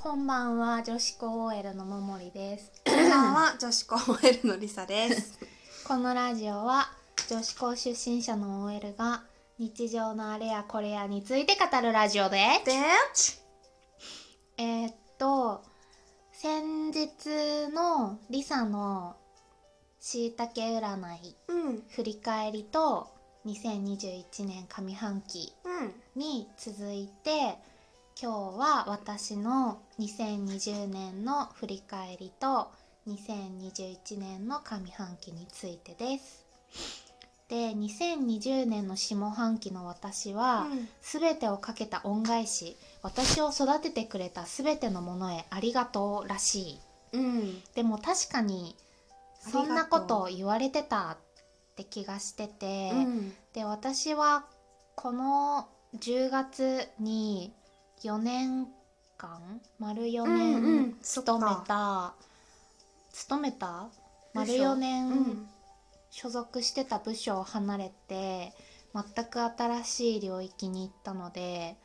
[0.00, 2.70] こんばんは、女子高 OL のももりです。
[2.86, 5.36] こんばんは、女子高 OL のりさです。
[5.88, 6.92] このラジオは
[7.28, 9.24] 女子高出身者の OL が
[9.58, 12.38] 日常のあれやこれやについて語るラジオで
[14.56, 15.64] えーっと、
[16.30, 19.16] 先日のリサの
[19.98, 23.08] しいたけ占いうん、振り返りと
[23.46, 27.58] 2021年上半期うん、に続いて
[28.20, 32.72] 今日は私の2020年の振り返りと
[33.06, 36.44] 2021年の上半期についてです。
[37.48, 40.66] で2020年の下半期の私は、
[41.00, 46.80] 全てをかけた恩返し私を育ててくれた全てのものへありがとうらしい。
[47.12, 48.74] うん、でも確かに
[49.38, 51.16] そんなことを言われてたっ
[51.76, 54.44] て気がしてて、うん、で私は
[54.96, 57.52] この10月に
[58.02, 58.66] 4年
[59.16, 59.60] 間？
[59.78, 62.14] 丸4うんうん年勤めた、
[63.12, 63.88] 勤めた？
[64.34, 65.48] 丸4年、うん、
[66.10, 68.52] 所属してた部署を離れて
[68.94, 71.76] 全く新しい領域に行ったので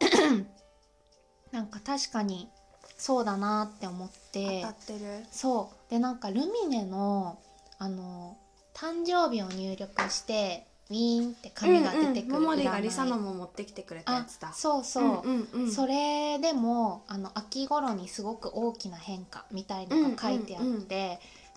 [1.52, 2.48] なんか確かに
[2.96, 4.62] そうだなって思って。
[4.62, 5.24] 当たってる。
[5.30, 5.90] そう。
[5.90, 7.38] でなんかルミネの
[7.78, 8.36] あの
[8.74, 14.52] 誕生日を入力してウィーンって紙が出てくるももりが占いりさのも持ってきてくれたやあつだ。
[14.54, 20.88] そうそう、うん、うん、それでもあの秋頃にすごく大きな変化みたいのが書いてあって、うんうんうん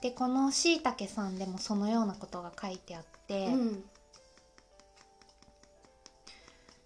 [0.02, 3.84] でこのしいたけさんでもそのようなことが書いてあって、うん、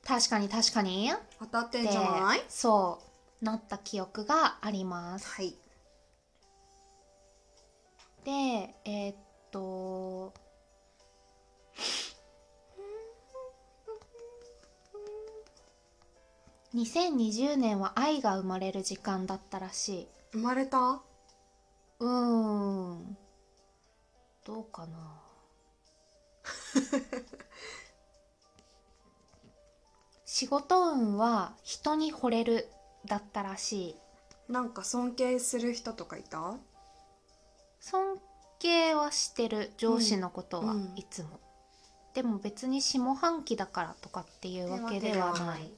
[0.06, 2.44] 確かに確かにっ当たってんてじゃない？
[2.50, 3.00] そ
[3.42, 5.30] うなった記憶があります。
[5.30, 5.56] はい。
[8.26, 9.16] でえーっ
[16.76, 20.08] 2020年は愛が生まれる時間だったらしい。
[20.34, 21.02] 生まれた？
[22.00, 23.18] うーん。
[24.44, 25.22] どうかな。
[30.26, 32.70] 仕事運は人に惚れる
[33.06, 33.96] だったらしい。
[34.52, 36.58] なんか尊敬する人とかいた？
[37.80, 38.20] 尊
[38.60, 40.98] 敬はしてる上司のことは、うんうん。
[40.98, 41.40] いつも。
[42.14, 45.72] でも別に下半期だからとかっていうわけではない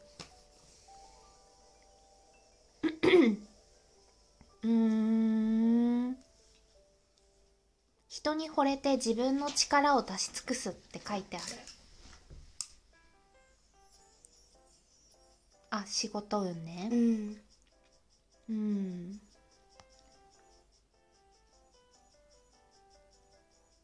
[4.64, 6.18] うーん。
[8.08, 11.46] 人に惚れて自分の力を出し尽くすって書いてある。
[15.70, 16.90] あ仕事運ね。
[16.92, 17.38] うん、
[18.50, 19.22] うん。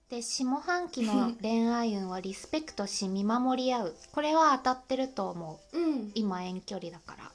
[0.09, 3.95] で下半期の恋愛運はリスペクトし見守り合う。
[4.11, 5.77] これは当たってると思う。
[5.77, 7.32] うん、今遠距離だから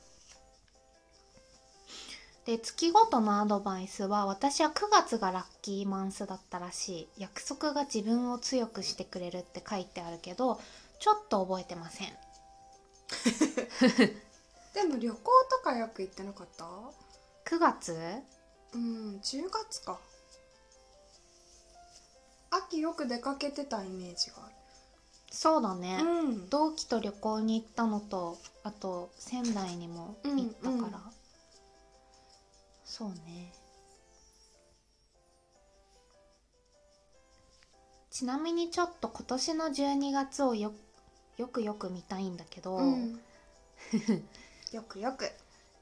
[2.48, 7.08] で月ごとのアドバイスは私は9月がラッキーマンスだったらしい。
[7.18, 10.58] 約束が自分を強くしてくれるって書いてあるけど
[10.98, 12.08] ちょっと覚えてません。
[14.72, 15.18] でも旅行
[15.50, 17.94] とかよく行ってなかった？9月？
[18.72, 20.00] うん、10月か。
[22.48, 24.48] 秋よく出かけてたイメージがあ
[25.30, 26.08] そうだね、る。
[26.08, 30.98] うん、同期と旅行に行ったのとあと仙台にも行ったから、
[32.88, 33.52] そうね。
[38.10, 40.72] ちなみにちょっと今年の12月をよ
[41.36, 43.20] よくよく見たいんだけど、うん、
[44.72, 45.30] よくよく。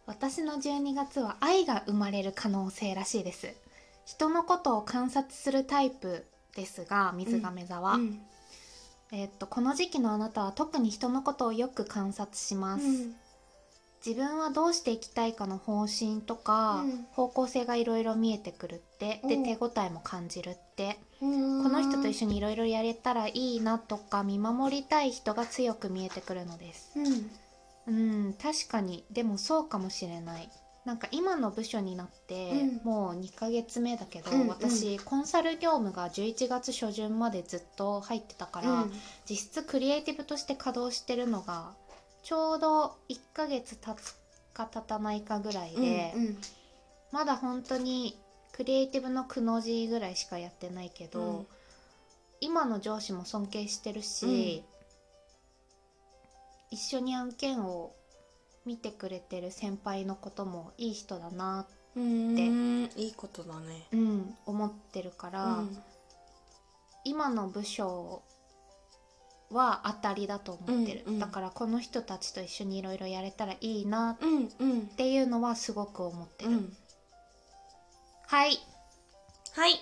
[0.05, 3.55] 私の12月は愛が生まれる可能性らしいです。
[4.05, 8.21] 人のことを観察するタイプですが水亀座は、うん。
[9.13, 13.17] えーっとこの時期のあなたは特に人のことをよく観察します、うん
[14.07, 17.07] 自分はどうしていきたいかの方針とか、うん。
[17.11, 19.43] 方向性がいろいろ見えてくるってでうん。
[19.43, 26.93] 手応えも感じるって、ここの人と一緒にいろいろやれたらいいなとか見守りたい人が強く見えてくるのです。
[26.97, 27.31] うん。
[27.89, 29.05] うん確かに。
[29.11, 30.49] でもそうかもしれない。
[30.85, 32.81] なんか今の部署になって、うん。
[32.85, 34.49] もう2ヶ月目だけど、うんうん。
[34.49, 38.93] 私コンサル業務が11月初旬までずっと入ってたから、うん。
[39.29, 41.73] 実質クリエイティブとして稼働してるのが
[42.27, 44.17] ちょうど1ヶ月経つ
[44.53, 46.37] か経たないかぐらいで、うん
[47.13, 48.19] まだ本当に
[48.53, 51.47] クリエイティブのくの字ぐらいしかやってないけど、うん。
[52.41, 54.65] 今の上司も尊敬してるし、
[56.73, 57.95] 一緒に案件を
[58.67, 61.65] 見てくれてる先輩のこともいい人だな、
[61.95, 62.37] うん
[62.97, 63.87] いいことだね。
[63.93, 65.79] うん、思ってるから、うん。
[67.05, 68.25] 今の部署
[69.57, 71.19] は当たりだと思ってる、うんうん。
[71.19, 74.19] だからこの人たちと一緒にいろいろやれたらいいなっ
[74.97, 76.77] ていうのはすごく思ってる、うん。
[78.27, 78.59] はい。
[79.55, 79.81] はい。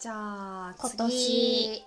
[0.00, 1.82] じゃあ今次年。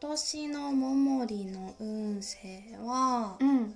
[0.00, 3.36] 今年のももりの運勢は？
[3.40, 3.74] うん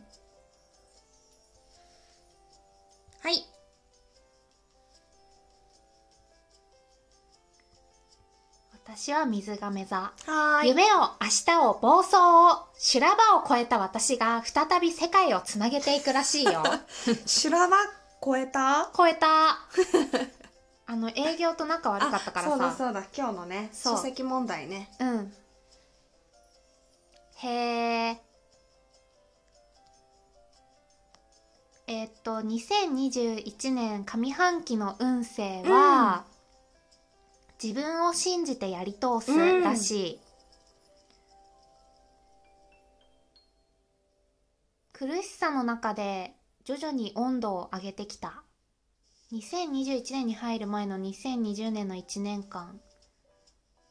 [8.98, 10.12] 私は水亀座。
[10.64, 16.64] 夢を明日を暴走を修羅場を超えた私が再び世界をつなげていくらしいよ。
[17.24, 17.76] 修羅場
[18.20, 18.90] 超えた？
[18.96, 19.60] 超えた。
[20.86, 22.48] あの営業と仲悪かったからさ。
[22.48, 23.04] あそうだそうだ。
[23.16, 24.90] 今日のね書籍問題ね。
[24.98, 25.32] うん。
[27.36, 27.48] へ
[28.08, 28.22] え
[31.86, 36.24] えーっと2021年上半期の運勢は、
[37.62, 39.62] 自分を信じてやり通すうん。
[39.62, 40.20] らしい、
[44.92, 46.34] 苦しさの中で
[46.64, 48.44] 徐々に温度を上げてきた。
[49.32, 52.80] 2021年に入る前の2020年の1年間。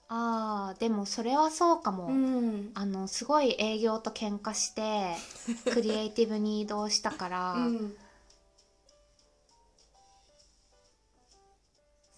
[0.09, 2.71] あーでもそれはそうかも、ん。
[2.73, 5.15] あのすごい営業と喧嘩して
[5.71, 7.97] クリエイティブに移動したから、うん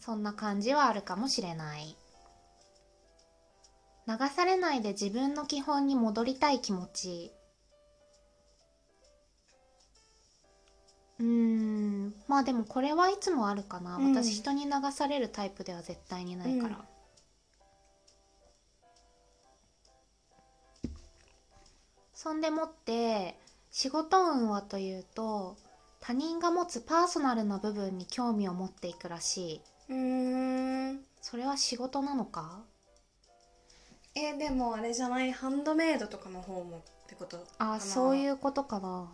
[0.10, 1.96] そんな感じはあるかもしれない。
[4.08, 7.32] 流されないで自分の基本に戻りたい気持ち。
[11.20, 12.16] うーん。
[12.28, 14.16] まあでもこれはいつもあるかな、うん。
[14.16, 16.78] 私人に流されるタイプでは絶対にないから、
[20.86, 20.90] うん。
[22.16, 23.38] そんでもって
[23.70, 25.56] 仕事運はというと
[26.02, 31.00] 他人が持つパーソナルな部分に興味を持っていくらしいうーん。
[31.22, 32.64] それは仕事なのか？
[34.16, 37.38] えでもあれじゃないハンドメイドとかの方もってこと？
[37.38, 39.12] かなあそういうことかな。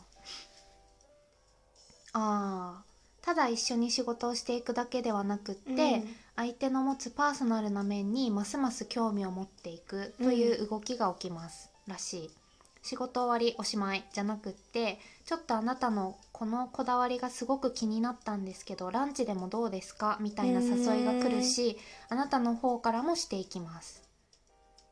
[2.14, 3.26] あー。
[3.26, 6.16] ただ一緒に仕事をしていくだけではなくって、うん。
[6.36, 12.30] 相手の持つパーソナルな面にますます興味を持っていくという動きが起きます、らしい
[12.86, 20.20] 仕事終わりおしまいじゃなくってちょっとあなたのこのこだわりがすごく気になったんですけどランチでもどうですか？
[20.22, 21.80] みたいな誘いが来るし
[22.10, 24.04] あなたの方からもしていきます。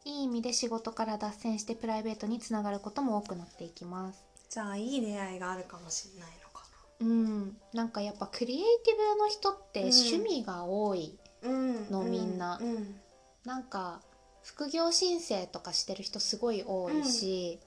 [0.06, 4.26] いい意味で仕事から脱線してプライベートにつながることも多くなっていきます。
[4.50, 6.66] じゃあいい出会いがあるかもしれないのか
[7.00, 7.58] うん。
[7.74, 9.90] なんかやっぱクリエイティブの人ってうん。
[9.90, 11.92] 趣味が多い、なうん。
[11.92, 12.58] のみんな。
[12.60, 12.96] うん。
[13.46, 14.02] なんか
[14.42, 17.60] 副業申請とかしてる人すごい多いし、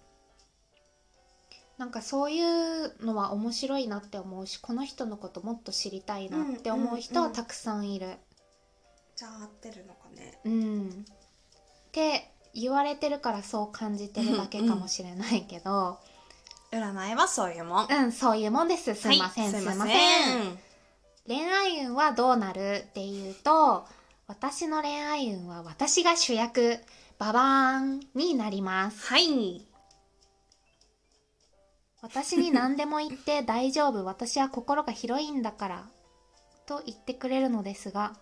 [1.79, 8.17] なんかそういうのは面白いなって思うしこの人のこともっと知りたいなって思う人はたくさんいる。
[9.15, 10.39] じゃあ合ってるのかね。
[10.45, 10.89] うん。
[10.89, 10.93] っ
[11.93, 15.99] て言われてるからそう感じてるだけかもしれないけど、
[16.73, 17.87] 占いはそういうもん。
[17.91, 18.95] うんそういうもんです。
[18.95, 19.93] すいません、はいすいませ
[20.35, 20.59] ん。
[21.27, 23.85] 恋愛運はどうなるっていうと
[24.27, 26.79] 私の恋愛運は私が主役
[27.19, 29.07] ババーンになります。
[29.07, 29.67] はい
[32.07, 34.05] 私に何でも言って大丈夫。
[34.05, 35.85] 私は心が広いんだから。
[36.67, 38.17] と言ってくれるのですが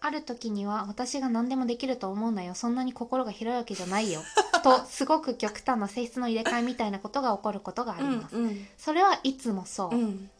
[0.00, 2.54] ある時には私が何でもできると思うなよ。
[2.54, 4.22] そんなに心が広いわけじゃないよ。
[4.62, 10.30] とすごく極端な性質の入れ替えみたいなことが起こることがあります、うんそれはいつもそう、うん。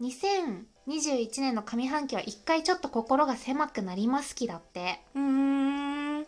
[0.00, 5.00] 2021年の上半期は一回ちょっと心が狭くなりますきだって。
[5.14, 6.26] うん。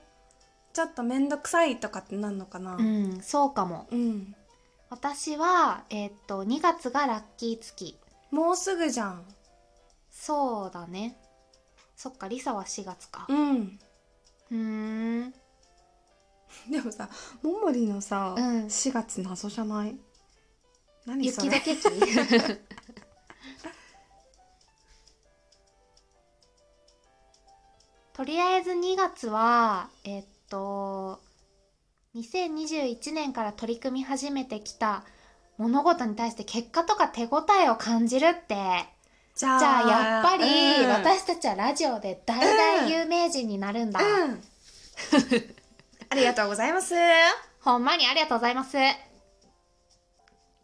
[0.73, 2.77] ちょっと面倒くさいとかってなんのかな。
[2.77, 3.21] うん。
[3.23, 3.87] そうかも。
[3.91, 4.35] うん
[4.95, 7.99] 私はえーっと2月がラッキー月。
[8.31, 9.25] もうすぐじゃん。
[10.09, 11.17] そうだね。
[11.97, 13.27] そっかリサは4月か。
[13.29, 13.79] うん。
[14.53, 14.57] うー
[15.27, 15.35] ん。
[16.71, 17.09] でもさ
[17.43, 18.67] ももりのさ、うん。
[18.67, 19.99] 4月謎じゃない？
[21.07, 21.57] 何それ？
[21.57, 21.89] 雪解け期
[28.15, 31.21] とりあえず2月はえっと
[32.17, 35.05] 2021年から取り組み始めてきた
[35.59, 38.55] 物事に対して結果とか手応えを感じるって。
[39.35, 40.45] じゃあやっぱり
[40.85, 40.91] うん。
[40.91, 44.43] 私たちはラジオで大々有名人になるんだ、うん。
[46.09, 46.95] ありがとうございます。
[47.61, 48.77] ほんまにありがとうございます。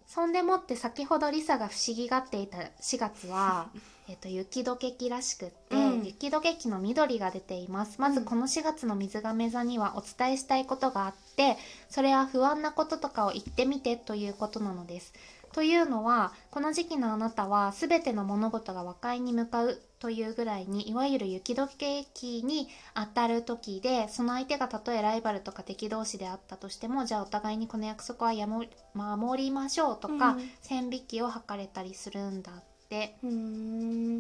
[0.06, 3.70] そんでもって先ほどリサが不思議がっていた4月は、
[4.08, 6.04] えっと、雪解け期らしくって、うん。
[6.04, 8.00] 雪解け期の緑が出ています。
[8.00, 11.56] まずうんこの4月の水亀座にはお伝えしたいことがあって、
[11.88, 15.12] それは不安なこととかを言ってみてということなのです。
[15.52, 30.50] というのは、この時期のあなたは全ての物事が和解に向かうというぐらいにいわゆる雪解け期に当たる時でその相手がたとえライバルとか敵同士であったとしてもじゃあお互いにこの約束はやも守りましょうとか、うん。
[30.62, 33.16] 線引きを図れたりするんだって。
[33.22, 33.30] うー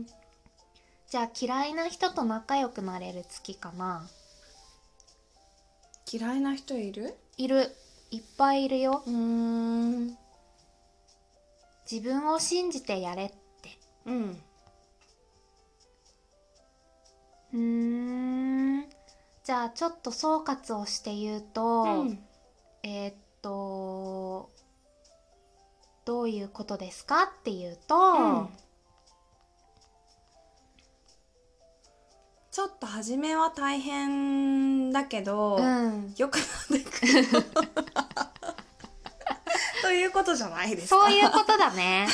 [0.00, 0.06] ん
[1.10, 4.06] じゃあ嫌いな人と仲良くなれる月かな？
[6.10, 7.16] 嫌いな人いる？
[7.36, 7.74] いる。
[8.12, 9.02] いっぱいいるよ。
[9.04, 10.16] うーん。
[11.90, 13.36] 自分を信じてやれって。
[14.06, 14.42] うん。
[17.54, 17.58] うー
[18.82, 18.88] ん。
[19.42, 22.18] じゃあちょっと総括をして言うと、うん。
[22.84, 24.48] えーっと
[26.04, 28.48] どういうことですかっていうと、うん
[32.50, 36.12] ちょっと初めは大変だけど、うん。
[36.16, 36.46] よくなっ
[36.78, 37.24] てくる。
[39.82, 41.00] ということじゃないですか。
[41.00, 42.08] そういうことだね。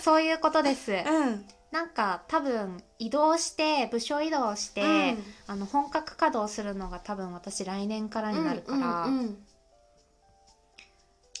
[0.00, 0.92] そういうことです。
[1.06, 1.44] うん。
[1.72, 5.24] なんか多分移動して部署移動して、うん。
[5.48, 9.46] あの本格稼働するのが多分私来年からになるから、うんうんうん。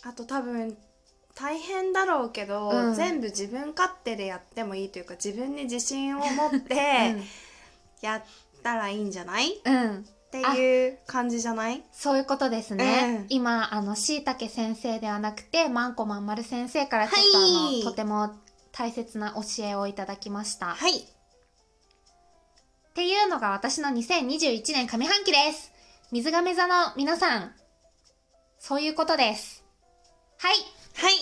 [0.02, 0.76] あと多分
[1.36, 2.94] 大変だろうけど、うん。
[2.94, 7.14] 全部自分勝手でやってもいいというか自分に自信を持って
[8.00, 8.22] やっ
[8.62, 9.56] たらいいんじゃない？
[9.56, 11.82] っうん、うんていう感じじゃない？
[11.92, 13.26] そういうことですね、うん。
[13.30, 17.82] 今あのしいたけ先生ではなくてまんこまんまる先生からちょっと、はい。
[17.82, 18.34] あのとても
[18.70, 21.04] 大切な教えをいただきました、っはい。
[22.94, 25.72] ていうのが私の2021年上半期です。
[26.12, 27.52] 水亀座の皆さん
[28.60, 29.64] そういうことです。
[30.38, 30.54] はい。
[30.94, 31.14] はい。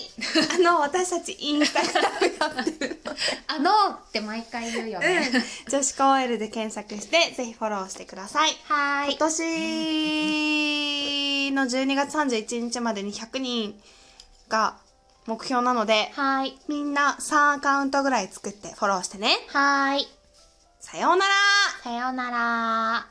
[0.55, 2.78] あの私たちインスタグラムやって
[3.59, 8.51] あのって毎回言うよね、うん、女子高 L で検索してぜひフォローしてください。
[8.67, 9.13] はーい。
[9.15, 9.41] 今年
[11.51, 13.75] の12月31日までに100人
[14.47, 14.77] が
[15.27, 16.57] 目標なのではーい。
[16.67, 19.35] みんな3アカウントぐらい作ってフォローしてね。
[19.49, 20.07] はーい。
[20.79, 21.33] さようなら。
[21.83, 23.05] さようなら